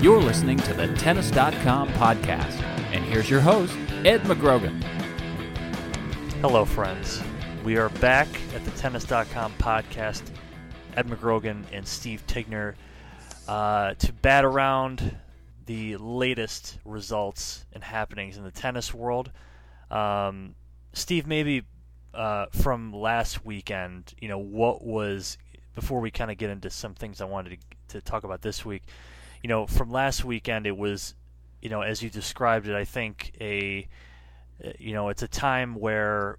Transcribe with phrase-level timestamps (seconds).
[0.00, 2.62] You're listening to the Tennis.com podcast.
[2.90, 4.82] And here's your host, Ed McGrogan.
[6.40, 7.22] Hello, friends.
[7.62, 10.22] We are back at the Tennis.com podcast.
[10.96, 12.76] Ed McGrogan and Steve Tignor
[13.46, 15.18] uh, to bat around
[15.66, 19.30] the latest results and happenings in the tennis world.
[19.90, 20.54] Um,
[20.94, 21.64] Steve, maybe
[22.14, 25.36] uh, from last weekend, you know, what was
[25.74, 27.58] before we kind of get into some things I wanted
[27.88, 28.84] to, to talk about this week
[29.42, 31.14] you know, from last weekend, it was,
[31.62, 33.86] you know, as you described it, I think a,
[34.78, 36.38] you know, it's a time where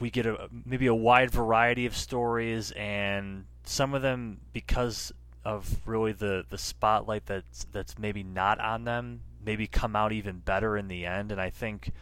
[0.00, 5.12] we get a maybe a wide variety of stories, and some of them because
[5.44, 10.38] of really the the spotlight that's that's maybe not on them, maybe come out even
[10.38, 11.32] better in the end.
[11.32, 11.92] And I think,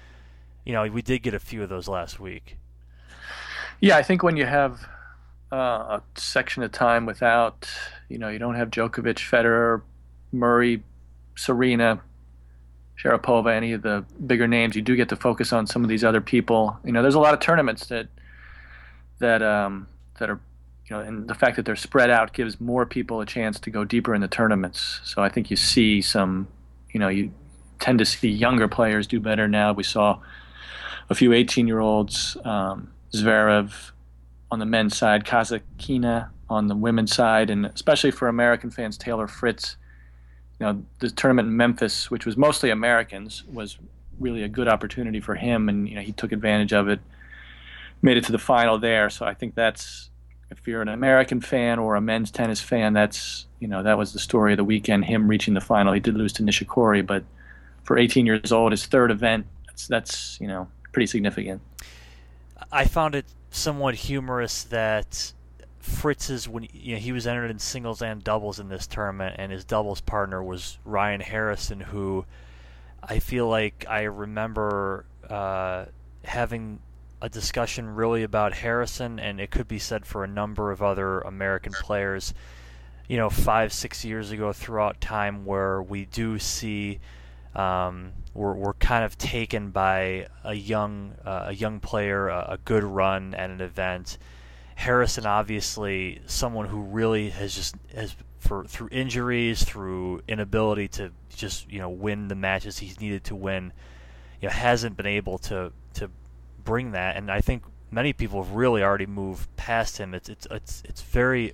[0.65, 2.57] you know, we did get a few of those last week.
[3.81, 4.87] Yeah, I think when you have
[5.53, 5.57] uh,
[5.99, 7.69] a section of time without,
[8.09, 9.83] you know, you don't have Djokovic, Federer,
[10.33, 10.83] Murray,
[11.37, 12.01] Serena,
[13.03, 16.05] Sharapova, any of the bigger names, you do get to focus on some of these
[16.05, 16.79] other people.
[16.85, 18.09] You know, there's a lot of tournaments that
[19.21, 19.87] that um,
[20.19, 20.41] that are,
[20.87, 23.71] you know, and the fact that they're spread out gives more people a chance to
[23.71, 25.01] go deeper in the tournaments.
[25.05, 26.49] So I think you see some,
[26.93, 27.33] you know, you
[27.79, 29.73] tend to see younger players do better now.
[29.73, 30.21] We saw
[31.09, 33.91] a few 18-year-olds, um, Zverev
[34.51, 39.27] on the men's side, Kasatkina on the women's side, and especially for American fans, Taylor
[39.27, 39.77] Fritz
[40.61, 43.79] you know, the tournament in Memphis, which was mostly Americans, was
[44.19, 47.01] really a good opportunity for him, and you know he took advantage of it,
[48.03, 49.09] made it to the final there.
[49.09, 50.11] So I think that's
[50.51, 54.13] if you're an American fan or a men's tennis fan, that's you know that was
[54.13, 55.07] the story of the weekend.
[55.07, 55.95] Him reaching the final.
[55.95, 57.25] He did lose to Nishikori, but
[57.85, 61.63] for 18 years old, his third event, that's that's you know pretty significant.
[62.71, 65.33] I found it somewhat humorous that
[65.81, 69.51] Fritz's when you know he was entered in singles and doubles in this tournament, and
[69.51, 72.27] his doubles partner was Ryan Harrison, who
[73.03, 75.87] I feel like I remember uh,
[76.25, 76.81] having
[77.23, 81.21] a discussion really about Harrison, and it could be said for a number of other
[81.21, 82.35] American players.
[83.09, 87.01] You know, five six years ago, throughout time, where we do see.
[87.55, 92.59] Um, we're, we're kind of taken by a young uh, a young player, a, a
[92.65, 94.19] good run at an event,
[94.81, 101.71] Harrison, obviously, someone who really has just has for through injuries, through inability to just
[101.71, 103.75] you know win the matches he's needed to win,
[104.41, 106.09] you know, hasn't been able to to
[106.65, 107.19] bring that.
[107.19, 110.15] And I think many people have really already moved past him.
[110.15, 111.53] It's it's it's it's very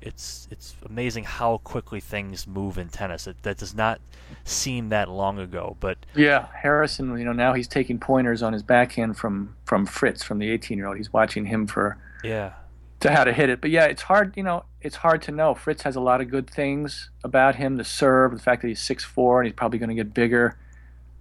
[0.00, 3.28] it's it's amazing how quickly things move in tennis.
[3.28, 4.00] It, that does not
[4.42, 7.16] seem that long ago, but yeah, Harrison.
[7.16, 10.76] You know, now he's taking pointers on his backhand from from Fritz, from the 18
[10.76, 10.96] year old.
[10.96, 12.54] He's watching him for yeah
[13.04, 13.60] to how to hit it.
[13.60, 14.34] But yeah, it's hard.
[14.34, 15.54] You know, it's hard to know.
[15.54, 18.80] Fritz has a lot of good things about him: the serve, the fact that he's
[18.80, 20.58] six four and he's probably going to get bigger.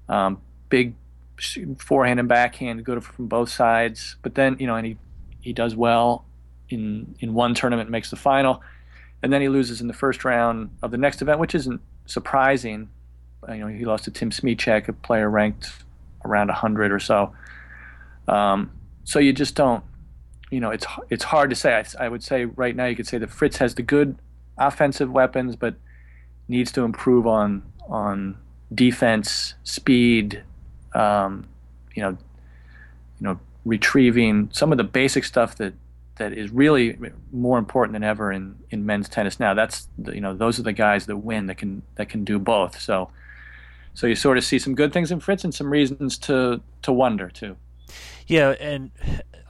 [0.07, 0.95] Um, big
[1.77, 4.15] forehand and backhand, good from both sides.
[4.21, 4.97] But then you know, and he
[5.41, 6.23] he does well
[6.69, 8.61] in in one tournament, makes the final,
[9.21, 12.89] and then he loses in the first round of the next event, which isn't surprising.
[13.49, 15.69] You know, he lost to Tim Smyczek, a player ranked
[16.23, 17.33] around 100 or so.
[18.25, 18.71] Um,
[19.03, 19.83] so you just don't
[20.53, 21.73] you know, it's it's hard to say.
[21.73, 24.15] I, I would say right now you could say that Fritz has the good
[24.55, 25.73] offensive weapons, but
[26.47, 28.37] needs to improve on on
[28.73, 30.43] defense, speed,
[30.93, 31.47] um,
[31.95, 32.17] you know, you
[33.21, 35.73] know, retrieving some of the basic stuff that
[36.17, 36.99] that is really
[37.31, 39.55] more important than ever in, in men's tennis now.
[39.55, 42.37] That's the, you know those are the guys that win that can that can do
[42.37, 42.79] both.
[42.79, 43.09] So
[43.95, 46.93] so you sort of see some good things in Fritz and some reasons to to
[46.93, 47.57] wonder too.
[48.27, 48.91] Yeah, and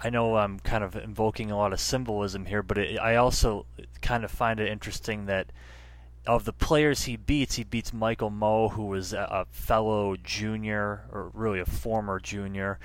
[0.03, 3.65] I know I'm kind of invoking a lot of symbolism here, but it, I also
[4.01, 5.47] kind of find it interesting that
[6.27, 11.31] of the players he beats, he beats Michael Mmoh, who was a, fellow junior, or
[11.33, 12.79] really a former junior.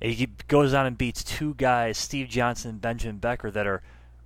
[0.00, 3.82] And he goes on and beats two guys, Steve Johnson and Benjamin Becker, that are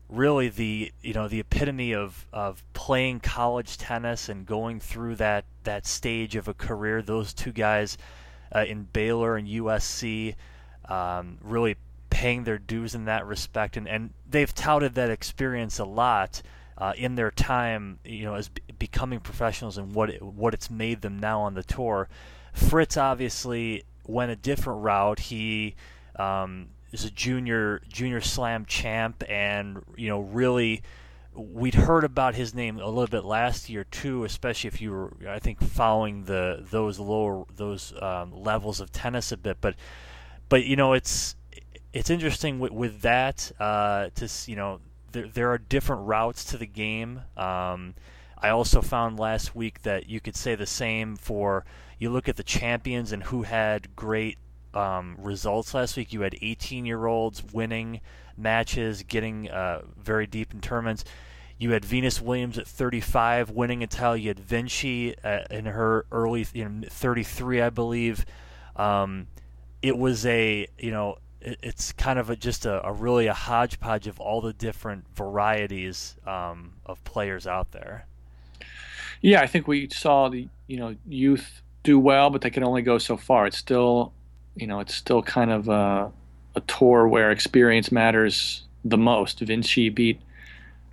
[0.08, 5.44] really the you know the epitome of of playing college tennis and going through that
[5.64, 7.02] that stage of a career.
[7.02, 7.98] Those two guys
[8.54, 10.34] uh, in Baylor and USC
[10.88, 11.76] um, really
[12.16, 16.40] paying their dues in that respect, and and they've touted that experience a lot.
[16.78, 20.70] Uh, in their time, you know, as b- becoming professionals and what it, what it's
[20.70, 22.06] made them now on the tour,
[22.52, 25.18] Fritz obviously went a different route.
[25.18, 25.74] He
[26.18, 30.82] um, is a junior junior slam champ, and you know really
[31.34, 35.12] we'd heard about his name a little bit last year too, especially if you were
[35.28, 39.58] I think following the those lower those um, levels of tennis a bit.
[39.60, 39.74] But
[40.48, 41.36] but you know it's
[41.96, 44.80] it's interesting with, with that uh, to you know
[45.12, 47.22] there there are different routes to the game.
[47.38, 47.94] Um,
[48.38, 51.64] I also found last week that you could say the same for
[51.98, 54.36] you look at the champions and who had great
[54.74, 56.12] um, results last week.
[56.12, 58.02] You had 18 year olds winning
[58.36, 61.02] matches, getting uh, very deep in tournaments.
[61.56, 64.18] You had Venus Williams at 35 winning title.
[64.18, 68.26] You had Vinci uh, in her early, you know, 33, I believe.
[68.76, 69.28] Um,
[69.80, 73.34] it was a, you know, it, it's kind of a, just a, a, really a
[73.34, 78.06] hodgepodge of all the different varieties um, of players out there.
[79.20, 82.82] Yeah, I think we saw the, you know, youth do well, but they can only
[82.82, 83.46] go so far.
[83.46, 84.12] It's still
[84.56, 86.10] you know, it's still kind of a,
[86.56, 89.40] a tour where experience matters the most.
[89.40, 90.20] Vinci beat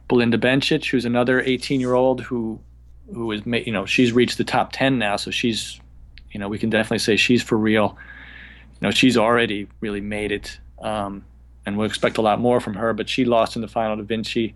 [0.09, 2.59] Belinda Bencic, who's another 18-year-old who
[3.13, 5.79] who is you know she's reached the top 10 now, so she's
[6.31, 7.97] you know we can definitely say she's for real.
[8.83, 11.25] Know she's already really made it, um,
[11.65, 12.93] and we'll expect a lot more from her.
[12.93, 14.53] But she lost in the final to Vinci.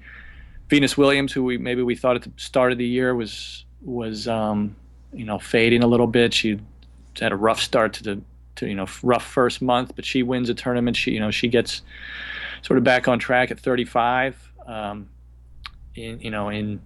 [0.70, 4.28] Venus Williams, who we maybe we thought at the start of the year was was
[4.28, 4.76] um,
[5.14, 6.34] you know fading a little bit.
[6.34, 6.60] She
[7.20, 8.22] had a rough start to the
[8.58, 10.98] to you know rough first month, but she wins a tournament.
[10.98, 11.82] She you know she gets
[12.62, 14.52] sort of back on track at 35.
[14.68, 15.10] Um,
[15.96, 16.82] in you know in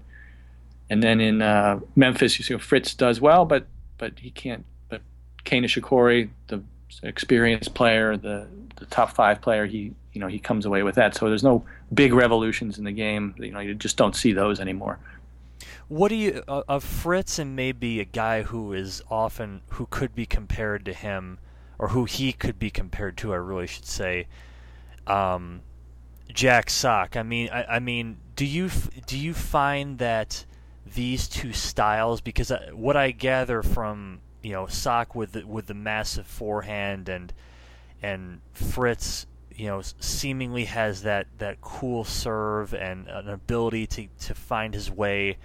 [0.92, 3.66] and then in uh, Memphis, you see Fritz does well, but
[3.98, 4.66] but he can't.
[4.90, 5.02] But
[5.46, 6.62] Kei Nishikori, the
[7.04, 8.48] experienced player, the
[8.78, 11.16] the top five player, he you know he comes away with that.
[11.16, 13.36] So there's no big revolutions in the game.
[13.38, 15.00] You know you just don't see those anymore.
[15.88, 20.16] What do you uh, of Fritz and maybe a guy who is often who could
[20.16, 21.40] be compared to him?
[21.82, 24.28] or who he could be compared to, I really should say.
[25.08, 25.64] Um,
[26.32, 27.18] Jack Sock.
[27.18, 28.70] I mean, I, I, mean, do you
[29.08, 30.46] do you find that
[30.86, 32.22] these two styles?
[32.22, 37.10] Because I, what I gather from you know Sock with the, with the massive forehand
[37.10, 37.34] and
[38.02, 44.36] and Fritz, you know, seemingly has that that cool serve and an ability to to
[44.36, 45.38] find his way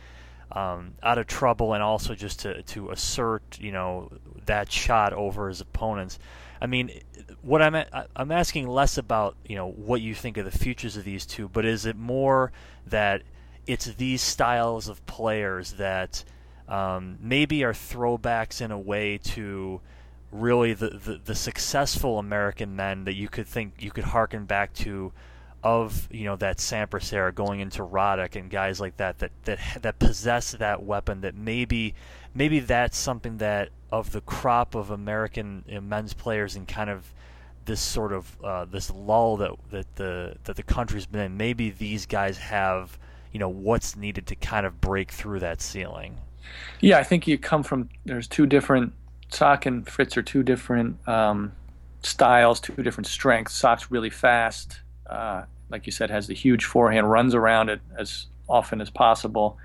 [0.53, 4.11] um, out of trouble and also just to, to assert you know
[4.47, 6.19] that shot over his opponents.
[6.61, 6.91] I mean,
[7.43, 7.77] what I'm
[8.15, 11.49] I'm asking less about you know what you think of the futures of these two,
[11.49, 12.53] but is it more
[12.87, 13.23] that
[13.67, 16.25] it's these styles of players that
[16.69, 19.81] um, maybe are throwbacks in a way to
[20.33, 24.73] really the, the, the successful American men that you could think you could harken back
[24.75, 25.13] to
[25.63, 29.59] of you know that Sampras era going into Roddick and guys like that that that
[29.83, 31.95] that possess that weapon that maybe
[32.35, 37.13] maybe that's something that of the crop of American know, men's players and kind of
[37.65, 41.71] this sort of uh, this lull that that the that the country's been in maybe
[41.71, 42.99] these guys have
[43.33, 46.17] you know what's needed to kind of break through that ceiling
[46.81, 48.93] yeah I think you come from there's two different
[49.31, 51.53] Sock and Fritz are two different um,
[52.03, 57.11] styles two different strengths Sock's really fast uh, like you said, has the huge forehand,
[57.11, 59.59] runs around it as often as possible.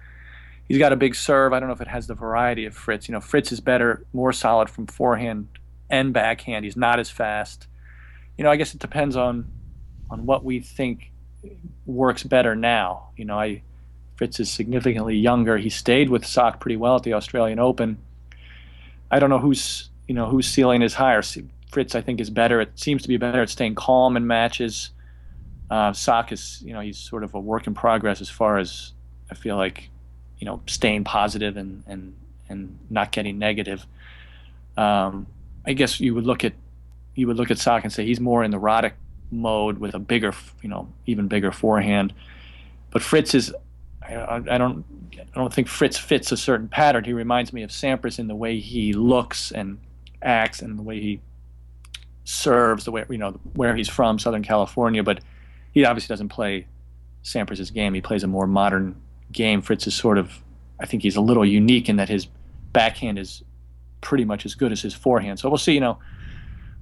[0.68, 1.54] He's got a big serve.
[1.54, 3.08] I don't know if it has the variety of Fritz.
[3.08, 5.48] You know, Fritz is better, more solid from forehand
[5.90, 6.66] and backhand.
[6.66, 7.68] He's not as fast.
[8.38, 9.52] You know, I guess it depends on
[10.10, 11.12] on what we think
[11.86, 13.10] works better now.
[13.18, 13.64] You know, I
[14.22, 15.58] Fritz is significantly younger.
[15.58, 17.98] He stayed with Sock pretty well at the Australian Open.
[19.10, 21.24] I don't know who's you know whose ceiling is higher.
[21.72, 22.62] Fritz, I think, is better.
[22.62, 24.92] It seems to be better at staying calm in matches
[25.72, 28.92] uh, Sock is, you know, he's sort of a work in progress as far as
[29.32, 29.90] I feel like,
[30.38, 32.14] you know, staying positive and and
[32.50, 33.86] and not getting negative.
[34.76, 35.28] Um,
[35.66, 36.54] I guess you would look at
[37.16, 38.94] you would look at Sock and say he's more in the Roddick
[39.32, 42.14] mode with a bigger, you know, even bigger forehand.
[42.90, 43.54] But Fritz is,
[44.16, 44.86] I, I don't,
[45.18, 47.04] I don't think Fritz fits a certain pattern.
[47.04, 49.80] He reminds me of Sampras in the way he looks and
[50.22, 51.22] acts and the way he
[52.24, 55.04] serves, the way you know where he's from, Southern California.
[55.04, 55.22] But
[55.72, 56.68] he obviously doesn't play
[57.24, 57.94] Sampras's game.
[57.94, 58.96] He plays a more modern
[59.32, 59.62] game.
[59.62, 60.32] Fritz is sort of,
[60.80, 62.28] I think he's a little unique in that his
[62.74, 63.44] backhand is
[64.02, 65.40] pretty much as good as his forehand.
[65.40, 65.74] So we'll see.
[65.74, 66.00] You know,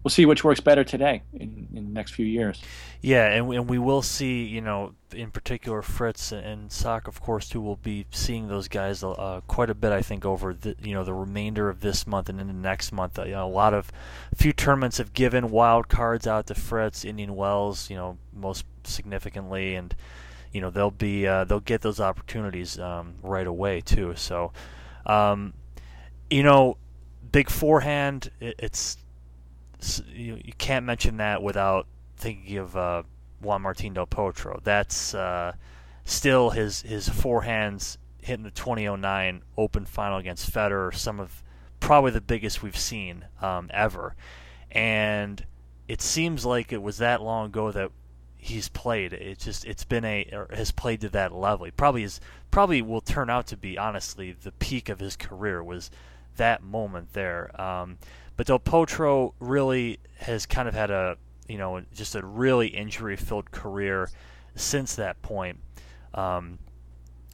[0.04, 2.62] we'll see which works better today in, in the next few years.
[3.02, 7.50] Yeah, and, and we will see, you know, in particular Fritz and Sock, of course,
[7.50, 10.94] too, will be seeing those guys uh, quite a bit, I think, over the, you
[10.94, 13.18] know, the remainder of this month and into next month.
[13.18, 13.92] Uh, you know, a lot of,
[14.36, 19.76] few tournaments have given wild cards out to Fritz, Indian Wells, you know, most significantly,
[19.76, 19.96] and,
[20.54, 24.14] you know, they'll be, uh, they'll get those opportunities um, right away, too.
[24.16, 24.52] So,
[25.06, 25.54] um,
[26.30, 26.78] you know,
[27.32, 28.98] big forehand, it, it's,
[30.08, 33.04] you, you can't mention that without thinking of uh,
[33.42, 34.62] Juan Martín del Potro.
[34.64, 35.54] That's uh,
[36.06, 41.44] still his his forehands hitting the 2009 Open final against Federer, some of
[41.80, 44.16] probably the biggest we've seen um, ever.
[44.72, 45.46] And
[45.88, 47.92] it seems like it was that long ago that
[48.38, 49.14] he's played.
[49.14, 51.66] It just it's been a has played to that level.
[51.66, 52.20] He probably is
[52.52, 55.90] probably will turn out to be honestly the peak of his career was
[56.38, 57.60] that moment there.
[57.60, 57.98] Um,
[58.40, 61.18] but Del Potro really has kind of had a
[61.50, 64.10] you know, just a really injury-filled career
[64.56, 65.60] since that point.
[66.14, 66.58] Um,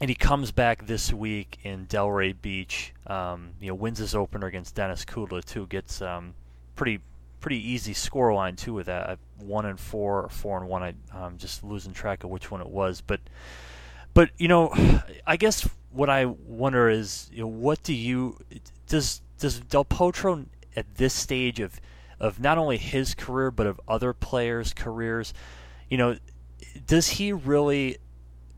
[0.02, 2.92] and he comes back this week in Delray Beach.
[3.06, 5.68] Um, you know, wins his opener against Denis Kudla too.
[5.68, 6.34] Gets um,
[6.76, 7.02] pretty
[7.40, 10.82] pretty easy score line too with that one and four or four and one.
[10.82, 13.20] I am just losing track of which one it was, but
[14.16, 14.74] but you know,
[15.28, 18.40] I guess what I wonder is, you know, what do you
[18.88, 20.46] does does Del Potro
[20.76, 21.80] at this stage of
[22.20, 25.34] of not only his career but of other players' careers.
[25.90, 26.18] You know,
[26.88, 27.98] does he really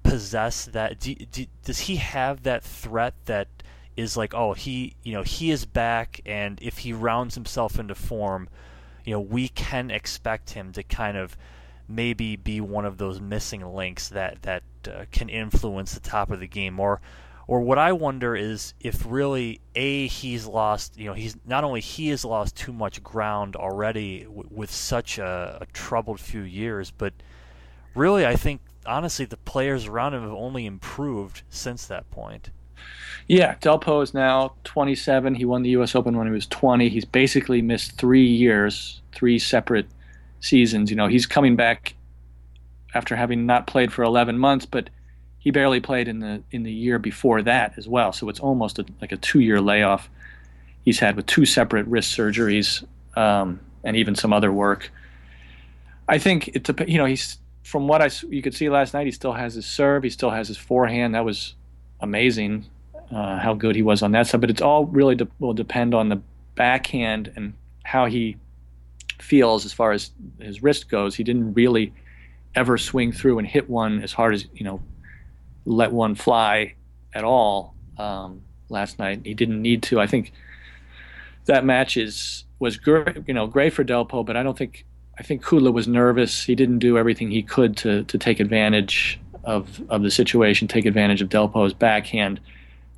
[0.04, 1.00] possess that?
[1.00, 3.48] Do, do, does he have that threat that
[3.96, 7.96] is like, oh, he, you know, he is back, and if he rounds himself into
[7.96, 8.48] form,
[9.04, 11.36] you know, we can expect him to kind of
[11.88, 16.40] maybe be one of those missing links that that uh, can influence the top of
[16.40, 17.02] the game, or
[17.48, 20.98] or what I wonder is if really a he's lost.
[20.98, 25.18] You know, he's not only he has lost too much ground already w- with such
[25.18, 27.14] a, a troubled few years, but
[27.96, 32.50] really I think honestly the players around him have only improved since that point.
[33.28, 35.36] Yeah, Delpo is now 27.
[35.36, 35.96] He won the U.S.
[35.96, 36.90] Open when he was 20.
[36.90, 39.88] He's basically missed three years, three separate
[40.40, 40.90] seasons.
[40.90, 41.96] You know, he's coming back
[42.94, 44.90] after having not played for 11 months, but
[45.48, 48.12] he barely played in the in the year before that as well.
[48.12, 50.10] So it's almost a, like a two year layoff
[50.84, 52.86] he's had with two separate wrist surgeries
[53.16, 54.92] um, and even some other work.
[56.10, 59.12] I think it you know he's from what I you could see last night he
[59.14, 61.56] still has his serve he still has his forehand that was
[62.02, 62.66] amazing
[63.10, 65.96] uh, how good he was on that side but it's all really de- will depend
[65.96, 66.22] on the
[66.56, 68.36] backhand and how he
[69.22, 70.12] feels as far as
[70.42, 71.94] his wrist goes he didn't really
[72.54, 74.82] ever swing through and hit one as hard as you know
[75.68, 76.76] let one fly
[77.14, 79.22] at all um, last night.
[79.24, 80.00] He didn't need to.
[80.00, 80.32] I think
[81.46, 84.86] that match is was great, you know, great for Delpo, but I don't think
[85.20, 86.44] I think Kudla was nervous.
[86.44, 90.86] He didn't do everything he could to to take advantage of of the situation, take
[90.86, 92.40] advantage of Delpo's backhand.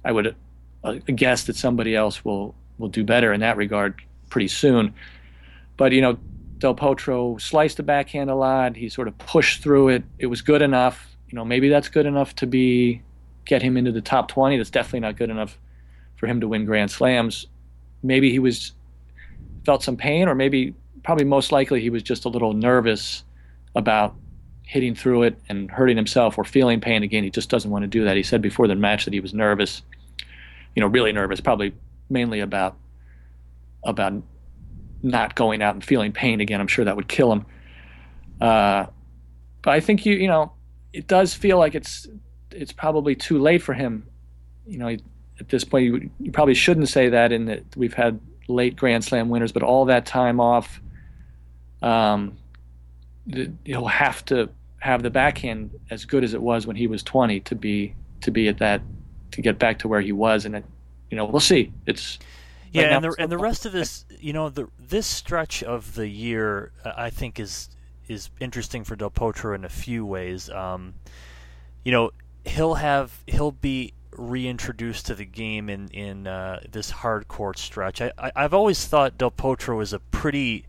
[0.05, 0.35] I would
[0.83, 4.93] uh, guess that somebody else will will do better in that regard pretty soon.
[5.75, 6.17] But you know,
[6.59, 8.75] Del Potro sliced the backhand a lot.
[8.75, 10.03] He sort of pushed through it.
[10.19, 13.01] It was good enough you know, maybe that's good enough to be
[13.45, 14.57] get him into the top 20.
[14.57, 15.57] That's definitely not good enough
[16.15, 17.47] for him to win Grand Slams.
[18.01, 18.73] Maybe he was
[19.65, 23.23] felt some pain, or maybe probably most likely he was just a little nervous
[23.75, 24.15] about
[24.63, 27.23] hitting through it and hurting himself or feeling pain again.
[27.23, 28.15] He just doesn't want to do that.
[28.17, 29.81] He said before the match that he was nervous,
[30.75, 31.73] you know, really nervous, probably
[32.09, 32.75] mainly about
[33.83, 34.13] about
[35.01, 36.59] not going out and feeling pain again.
[36.59, 37.45] I'm sure that would kill him.
[38.41, 38.87] Uh,
[39.61, 40.51] but I think you you know
[40.93, 42.07] it does feel like it's
[42.51, 44.07] it's probably too late for him.
[44.65, 48.19] You know, at this point, you, you probably shouldn't say that in that we've had
[48.47, 50.81] late Grand Slam winners, but all that time off,
[51.81, 52.37] um,
[53.63, 57.41] he'll have to have the backhand as good as it was when he was 20
[57.41, 58.81] to be to be at that
[59.31, 60.65] to get back to where he was, and it,
[61.09, 61.71] you know, we'll see.
[61.85, 62.19] It's
[62.71, 65.95] yeah, right and the and the rest of this, you know, the this stretch of
[65.95, 67.69] the year, I think is
[68.09, 70.49] is interesting for Del Potro in a few ways.
[70.49, 70.95] Um,
[71.83, 72.11] you know,
[72.45, 78.01] he'll have he'll be reintroduced to the game in in uh, this hard court stretch.
[78.01, 80.65] I, I have always thought Del Potro is a pretty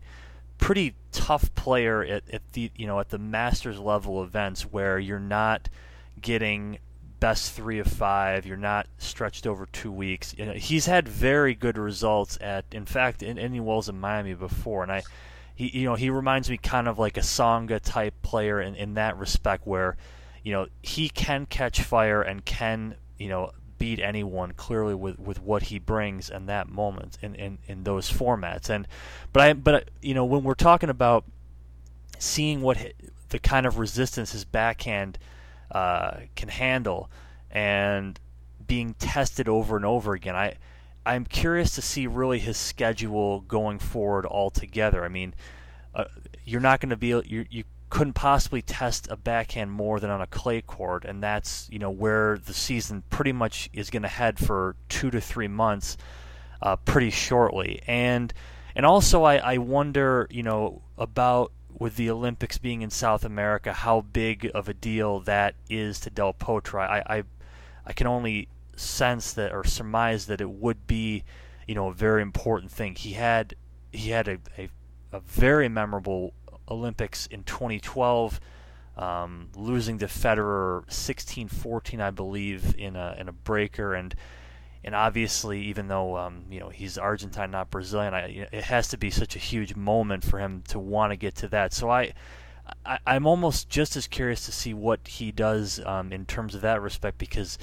[0.57, 5.19] pretty tough player at, at the you know at the Masters level events where you're
[5.19, 5.67] not
[6.21, 6.77] getting
[7.21, 8.45] best three of five.
[8.45, 10.35] You're not stretched over two weeks.
[10.37, 14.33] You know, he's had very good results at, in fact, in Indian Wells in Miami
[14.33, 15.03] before, and I
[15.55, 18.95] he you know he reminds me kind of like a Tsonga type player in, in
[18.95, 19.97] that respect where
[20.43, 25.41] you know he can catch fire and can you know beat anyone clearly with, with
[25.41, 28.69] what he brings in that moment in, in, in those formats.
[28.69, 28.87] And
[29.33, 31.25] but I but you know when we're talking about
[32.19, 32.93] seeing what
[33.29, 35.17] the kind of resistance his backhand
[35.71, 37.09] uh, can handle
[37.49, 38.19] and
[38.67, 40.57] being tested over and over again, I
[41.05, 45.03] I'm curious to see really his schedule going forward altogether.
[45.03, 45.33] I mean,
[45.95, 46.05] uh,
[46.45, 50.21] you're not going to be you you couldn't possibly test a backhand more than on
[50.21, 54.07] a clay court, and that's you know where the season pretty much is going to
[54.07, 55.97] head for two to three months,
[56.61, 57.81] uh, pretty shortly.
[57.87, 58.33] And
[58.75, 63.73] and also I, I wonder you know about with the Olympics being in South America,
[63.73, 66.79] how big of a deal that is to Del Potro.
[66.79, 67.23] I I,
[67.85, 68.47] I can only
[68.81, 71.23] sense that or surmise that it would be
[71.67, 72.95] you know a very important thing.
[72.95, 73.55] He had
[73.91, 74.69] he had a, a,
[75.11, 76.33] a very memorable
[76.69, 78.39] Olympics in 2012,
[78.97, 84.15] um, losing to Federer 16-14, I believe, in a in a breaker, and
[84.83, 88.97] and obviously, even though um, you know he's Argentine, not Brazilian, I, it has to
[88.97, 91.73] be such a huge moment for him to want to get to that.
[91.73, 92.13] So I.
[92.85, 96.61] I, am almost just as curious to see what he does um, in terms of
[96.61, 97.57] that respect because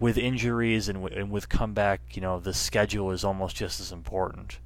[0.00, 3.92] with injuries and, w- and with comeback, you know, the schedule is almost just as
[3.92, 4.58] important.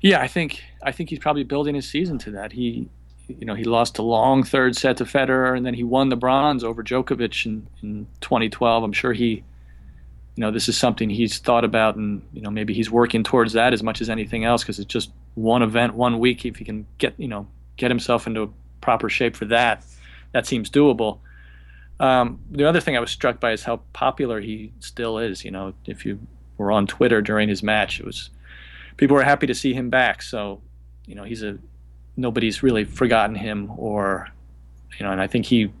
[0.00, 2.52] Yeah, I think I think he's probably building his season to that.
[2.52, 2.88] He
[3.38, 6.16] you know, he lost a long third set to Federer, and then he won the
[6.16, 8.82] bronze over Djokovic in, in 2012.
[8.82, 9.28] I'm sure he,
[10.34, 13.52] you know, this is something he's thought about, and you know, maybe he's working towards
[13.52, 16.44] that as much as anything else because it's just one event, one week.
[16.44, 19.84] If he can get, you know, get himself into proper shape for that,
[20.32, 21.18] that seems doable.
[22.00, 25.44] Um, the other thing I was struck by is how popular he still is.
[25.44, 26.18] You know, if you
[26.56, 28.30] were on Twitter during his match, it was
[28.96, 30.22] people were happy to see him back.
[30.22, 30.60] So,
[31.06, 31.58] you know, he's a
[32.16, 34.28] nobody's really forgotten him or
[34.98, 35.72] you know and i think he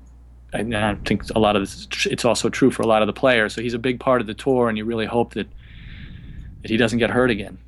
[0.52, 3.54] I, think a lot of this it's also true for a lot of the players
[3.54, 5.46] so he's a big part of the tour and you really hope that
[6.62, 7.58] that he doesn't get hurt again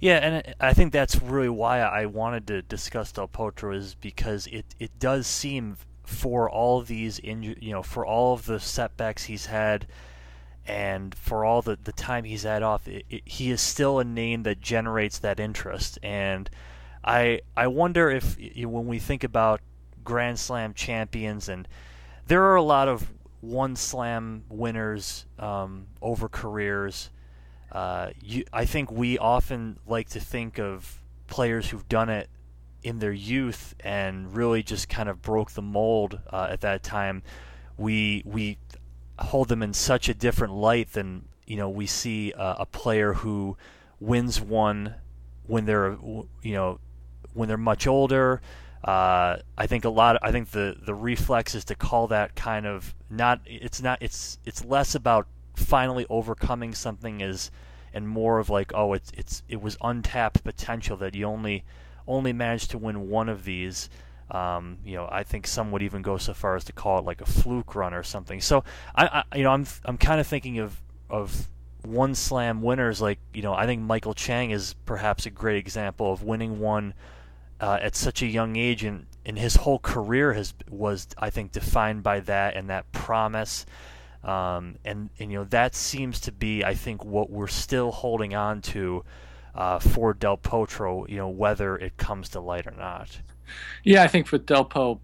[0.00, 4.46] yeah and i think that's really why i wanted to discuss del potro is because
[4.48, 5.76] it, it does seem
[6.10, 9.86] for all these inju- you know for all of the setbacks he's had
[10.66, 14.04] and for all the, the time he's had off it, it, he is still a
[14.04, 16.50] name that generates that interest and
[17.02, 19.60] I I wonder if when we think about
[20.04, 21.66] Grand Slam champions, and
[22.26, 27.10] there are a lot of one slam winners um, over careers.
[27.72, 32.28] Uh, you, I think we often like to think of players who've done it
[32.82, 37.22] in their youth and really just kind of broke the mold uh, at that time.
[37.76, 38.58] We we
[39.18, 43.12] hold them in such a different light than you know we see uh, a player
[43.12, 43.56] who
[44.00, 44.94] wins one
[45.46, 45.96] when they're
[46.42, 46.78] you know
[47.34, 48.40] when they're much older.
[48.82, 50.16] Uh, I think a lot.
[50.16, 53.40] Of, I think the the reflex is to call that kind of not.
[53.44, 53.98] It's not.
[54.00, 57.50] It's it's less about finally overcoming something is,
[57.92, 61.64] and more of like, oh, it's it's it was untapped potential that you only
[62.10, 63.88] only managed to win one of these.
[64.30, 67.04] Um, you know, I think some would even go so far as to call it
[67.04, 68.40] like a fluke run or something.
[68.40, 71.48] So I, I you know, I'm I'm kind of thinking of of
[71.82, 76.12] one slam winners like you know I think Michael Chang is perhaps a great example
[76.12, 76.94] of winning one
[77.60, 81.52] uh, at such a young age, and, and his whole career has was I think
[81.52, 83.66] defined by that and that promise.
[84.22, 88.34] Um, and, and you know that seems to be I think what we're still holding
[88.34, 89.04] on to
[89.54, 91.08] uh, for Del Potro.
[91.08, 93.20] You know whether it comes to light or not.
[93.84, 95.00] Yeah, I think for Del Po,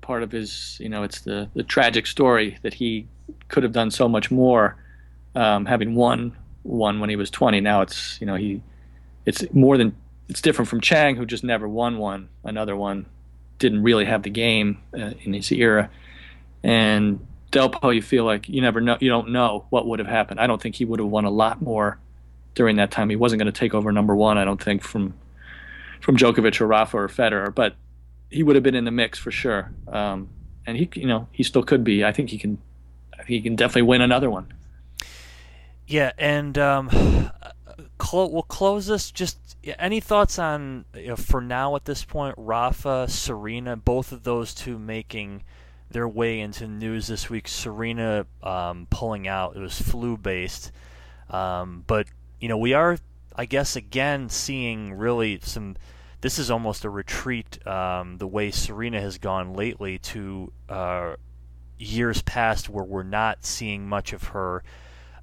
[0.00, 3.06] part of his you know it's the the tragic story that he
[3.48, 4.76] could have done so much more,
[5.34, 7.60] um, having won one when he was 20.
[7.60, 8.62] Now it's you know he
[9.24, 9.94] it's more than
[10.28, 12.28] it's different from Chang, who just never won one.
[12.44, 13.06] Another one
[13.58, 15.90] didn't really have the game uh, in his era.
[16.62, 20.40] And Delpo, you feel like you never know, you don't know what would have happened.
[20.40, 21.98] I don't think he would have won a lot more
[22.56, 23.08] during that time.
[23.08, 25.14] He wasn't going to take over number one, I don't think, from
[26.00, 27.76] from Djokovic or Rafa or Federer, but
[28.30, 29.72] he would have been in the mix for sure.
[29.86, 30.28] Um,
[30.66, 32.04] and he, you know, he still could be.
[32.04, 32.58] I think he can.
[33.26, 34.52] He can definitely win another one.
[35.86, 36.90] Yeah, and um,
[37.98, 42.34] clo- we'll close this just any thoughts on you know, for now at this point,
[42.38, 45.44] Rafa, Serena, both of those two making
[45.90, 47.48] their way into news this week.
[47.48, 50.72] Serena um, pulling out; it was flu based,
[51.30, 52.06] um, but
[52.40, 52.98] you know we are,
[53.34, 55.76] I guess, again seeing really some.
[56.20, 57.64] This is almost a retreat.
[57.66, 61.16] Um, the way Serena has gone lately to uh,
[61.78, 64.62] years past, where we're not seeing much of her.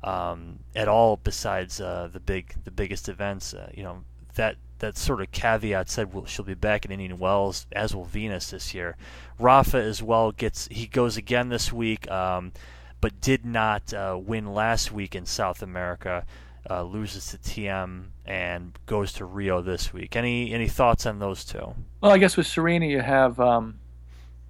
[0.03, 3.53] Um, at all besides uh, the big the biggest events.
[3.53, 4.03] Uh, you know,
[4.35, 8.03] that that sort of caveat said well, she'll be back in Indian Wells, as will
[8.03, 8.97] Venus this year.
[9.39, 12.51] Rafa as well gets he goes again this week, um,
[12.99, 16.25] but did not uh, win last week in South America.
[16.69, 20.15] Uh, loses to Thiem and goes to Rio this week.
[20.15, 21.75] Any any thoughts on those two?
[21.99, 23.79] Well, I guess with Serena, you have, um,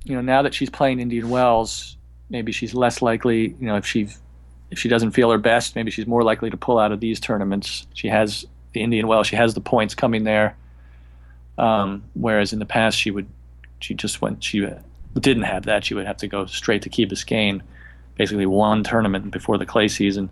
[0.03, 1.97] you know, now that she's playing Indian Wells,
[2.29, 4.09] maybe she's less likely, you know, if she
[4.69, 7.19] if she doesn't feel her best, maybe she's more likely to pull out of these
[7.19, 7.87] tournaments.
[7.93, 10.55] She has the Indian Wells, she has the points coming there.
[11.57, 13.27] Um, whereas in the past, she would,
[13.79, 14.67] she just went, she
[15.19, 15.85] didn't have that.
[15.85, 17.61] She would have to go straight to Key Biscayne,
[18.15, 20.29] basically one tournament before the clay season.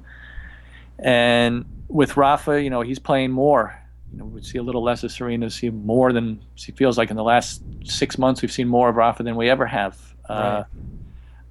[1.02, 3.78] And with Rafa, you know, he's playing more.
[4.12, 7.10] You know, we see a little less of Serena, see more than she feels like
[7.10, 8.42] in the last six months.
[8.42, 9.98] We've seen more of Rafa than we ever have.
[10.30, 10.66] Right.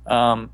[0.06, 0.50] Uh, um,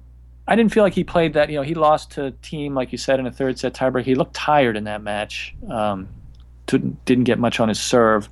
[0.48, 1.50] I didn't feel like he played that.
[1.50, 4.04] You know, he lost to a Thiem like you said, in a third set tiebreak.
[4.04, 5.54] He looked tired in that match.
[5.68, 6.08] Um,
[6.66, 8.28] didn't, didn't get much on his serve.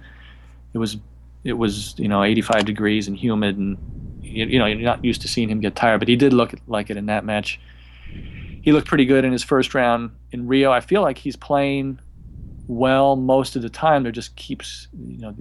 [0.72, 0.96] It was
[1.42, 3.76] it was you know 85 degrees and humid, and
[4.22, 6.54] you, you know you're not used to seeing him get tired, but he did look
[6.66, 7.60] like it in that match.
[8.62, 10.72] He looked pretty good in his first round in Rio.
[10.72, 12.00] I feel like he's playing
[12.66, 14.02] well most of the time.
[14.02, 15.34] There just keeps you know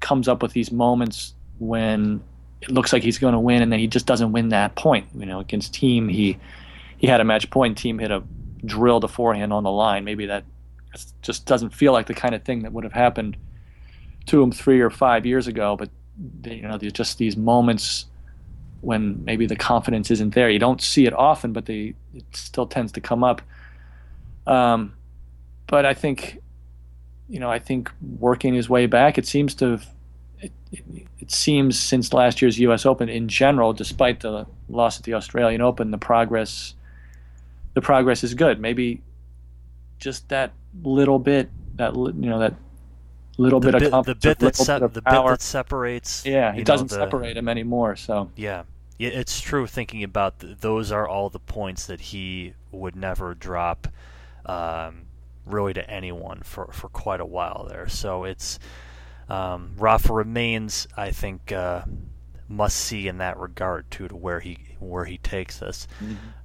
[0.00, 2.22] comes up with these moments when
[2.60, 5.06] it looks like he's going to win, and then he just doesn't win that point.
[5.16, 6.38] You know, against Thiem, he
[6.98, 7.78] he had a match point.
[7.78, 8.22] Thiem hit a
[8.64, 10.04] drilled a forehand on the line.
[10.04, 10.44] Maybe that
[11.22, 13.36] just doesn't feel like the kind of thing that would have happened
[14.26, 15.76] to him three or five years ago.
[15.76, 15.88] But
[16.44, 18.04] you know, there's just these moments
[18.82, 20.50] when maybe the confidence isn't there.
[20.50, 23.40] You don't see it often, but they it still tends to come up.
[24.46, 24.94] Um,
[25.66, 26.40] but I think,
[27.28, 29.70] you know, I think working his way back, it seems to.
[29.70, 29.86] Have,
[30.40, 30.52] it,
[31.18, 32.86] it, seems since last year's U.S.
[32.86, 36.74] Open, in general, despite the loss at the Australian Open, the progress,
[37.74, 38.60] the progress is good.
[38.60, 39.02] Maybe
[39.98, 40.52] just that
[40.84, 42.54] little bit, that you know, that
[43.38, 46.24] little The bit bit, of the confidence, bit that se- bit the bit that separates.
[46.24, 47.96] yeah, it doesn't the- separate him anymore.
[47.96, 48.64] So Yeah,
[48.98, 49.66] yeah, it's true.
[49.66, 53.88] Thinking about th- those are all the points that he would never drop,
[54.46, 55.02] um,
[55.44, 57.88] really to anyone for for quite a while there.
[57.88, 58.58] So it's
[59.28, 61.82] um, Rafa remains, I think, uh,
[62.48, 65.88] must see in that regard too, to where he where he takes us.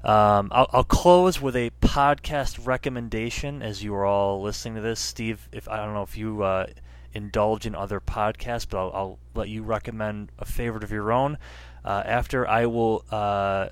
[0.04, 5.00] Um, I'll, I'll close with a podcast recommendation as you are all listening to this,
[5.00, 5.48] Steve.
[5.52, 6.68] If I don't know if you uh,
[7.14, 11.38] indulge in other podcasts, but I'll, I'll let you recommend a favorite of your own.
[11.84, 13.70] Uh, after I will uh,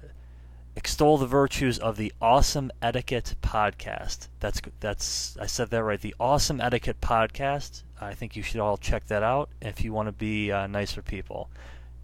[0.80, 4.30] extol the virtues of the Awesome Etiquette podcast.
[4.40, 6.00] That's that's I said that right.
[6.00, 7.84] The Awesome Etiquette podcast.
[8.00, 11.02] I think you should all check that out if you want to be uh, nicer
[11.02, 11.50] people.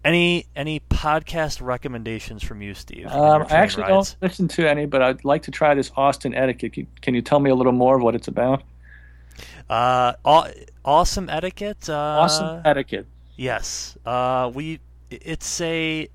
[0.04, 3.06] Any any podcast recommendations from you, Steve?
[3.06, 4.12] um, I actually rides?
[4.12, 6.74] don't listen to any, but I'd like to try this Austin etiquette.
[6.74, 8.62] Can- Can you tell me a little more of what it's about?
[9.70, 10.50] Uh, aw-
[10.84, 11.88] awesome etiquette.
[11.88, 13.06] Uh, Awesome etiquette.
[13.36, 13.96] Yes.
[14.04, 14.80] Uh, we.
[15.10, 16.08] It's a.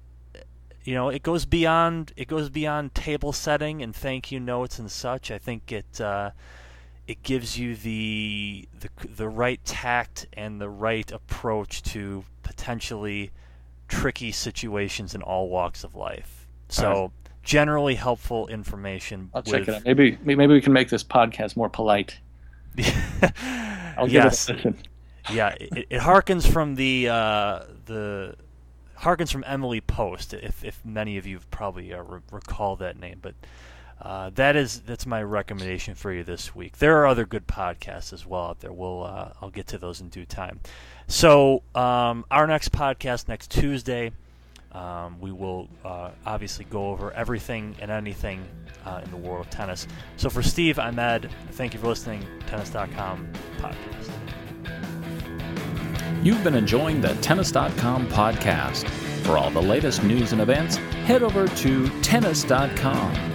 [0.84, 2.12] You know, it goes beyond.
[2.16, 5.32] It goes beyond table setting and thank you notes and such.
[5.32, 6.02] I think it.
[6.02, 6.32] Uh,
[7.08, 13.32] it gives you the the the right tact and the right approach to potentially
[13.88, 16.48] tricky situations in all walks of life.
[16.70, 17.12] So
[17.44, 19.30] generally helpful information.
[19.34, 19.86] I'll check it out.
[19.86, 22.18] Maybe maybe we can make this podcast more polite.
[23.98, 24.50] I'll yes.
[24.50, 24.78] it a listen.
[25.34, 28.36] yeah, it, it harkens from the uh, the
[29.02, 30.34] harkens from Emily Post.
[30.34, 33.36] If if many of you probably uh, re- recall that name, but
[34.02, 36.78] uh, that is that's my recommendation for you this week.
[36.78, 38.74] There are other good podcasts as well out there.
[38.74, 40.60] We'll uh, I'll get to those in due time.
[41.08, 44.12] So um, our next podcast next Tuesday.
[44.74, 48.42] Um, we will uh, obviously go over everything and anything
[48.86, 49.86] uh, in the world of tennis.
[50.16, 51.30] So for Steve, I'm Ed.
[51.52, 52.26] Thank you for listening.
[52.48, 54.41] Tennis.com podcast.
[56.24, 58.88] You've been enjoying the Tennis.com podcast.
[59.24, 63.31] For all the latest news and events, head over to Tennis.com.